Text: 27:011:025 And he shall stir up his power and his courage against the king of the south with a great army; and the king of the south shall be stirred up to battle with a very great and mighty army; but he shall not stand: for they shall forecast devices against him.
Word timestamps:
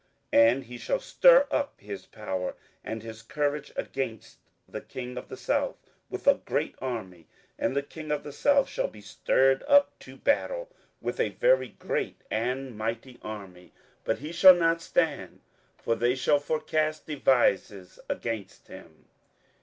27:011:025 0.33 0.51
And 0.53 0.63
he 0.63 0.77
shall 0.79 0.99
stir 0.99 1.47
up 1.51 1.79
his 1.79 2.05
power 2.07 2.55
and 2.83 3.03
his 3.03 3.21
courage 3.21 3.71
against 3.75 4.39
the 4.67 4.81
king 4.81 5.15
of 5.15 5.27
the 5.29 5.37
south 5.37 5.75
with 6.09 6.25
a 6.25 6.33
great 6.43 6.73
army; 6.81 7.27
and 7.59 7.75
the 7.75 7.83
king 7.83 8.09
of 8.09 8.23
the 8.23 8.31
south 8.31 8.67
shall 8.67 8.87
be 8.87 8.99
stirred 8.99 9.63
up 9.67 9.99
to 9.99 10.17
battle 10.17 10.71
with 11.01 11.19
a 11.19 11.29
very 11.29 11.69
great 11.69 12.23
and 12.31 12.75
mighty 12.75 13.19
army; 13.21 13.73
but 14.03 14.17
he 14.17 14.31
shall 14.31 14.55
not 14.55 14.81
stand: 14.81 15.41
for 15.77 15.93
they 15.93 16.15
shall 16.15 16.39
forecast 16.39 17.05
devices 17.05 17.99
against 18.09 18.69
him. 18.69 19.05